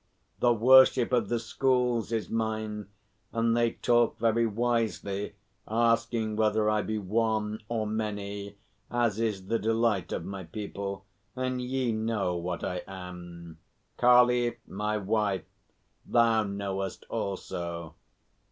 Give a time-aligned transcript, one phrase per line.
[0.39, 2.87] "The worship of the schools is mine,
[3.31, 5.35] and they talk very wisely,
[5.67, 8.57] asking whether I be one or many,
[8.89, 13.59] as is the delight of my people, and ye know what I am.
[13.97, 15.45] Kali, my wife,
[16.07, 17.93] thou knowest also."